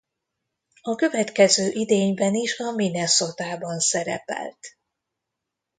A 0.81 0.95
következő 0.95 1.69
idényben 1.71 2.33
is 2.35 2.59
a 2.59 2.71
Minnesotában 2.71 3.79
szerepelt. 3.79 4.77